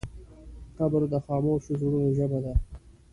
قبر 0.77 1.01
د 1.13 1.15
خاموشو 1.25 1.71
زړونو 1.81 2.09
ژبه 2.17 2.39
ده. 2.45 2.53